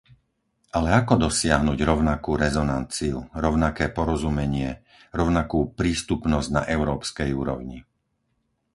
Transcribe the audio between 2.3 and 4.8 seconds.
rezonanciu, rovnaké porozumenie,